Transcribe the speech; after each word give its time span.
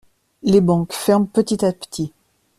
Les 0.41 0.61
banques 0.61 0.93
ferment 0.93 1.27
petit 1.27 1.63
à 1.63 1.71
petit. 1.71 2.11